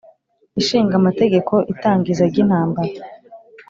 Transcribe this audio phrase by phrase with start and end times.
[0.59, 2.93] Ishinga Amategeko itangiza ry’intambara